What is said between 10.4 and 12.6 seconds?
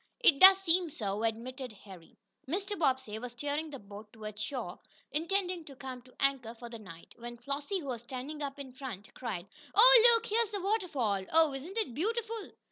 the waterfall! Oh, isn't it beautiful!"